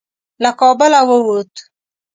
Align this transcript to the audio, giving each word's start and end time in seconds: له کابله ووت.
له 0.43 0.51
کابله 0.59 0.99
ووت. 1.09 1.53